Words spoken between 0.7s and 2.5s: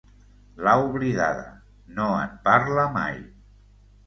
oblidada, no en